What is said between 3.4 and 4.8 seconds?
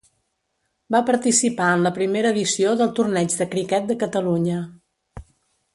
de Criquet de Catalunya.